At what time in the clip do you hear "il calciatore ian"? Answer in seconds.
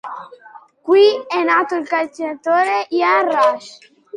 1.75-3.29